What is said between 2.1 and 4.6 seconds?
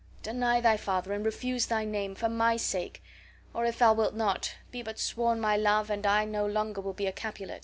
for my sake; or if thou wilt not,